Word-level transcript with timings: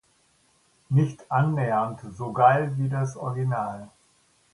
Nicht 0.89 1.31
annähernd 1.31 2.01
so 2.17 2.33
geil 2.33 2.71
wie 2.77 2.89
das 2.89 3.15
Original! 3.15 3.91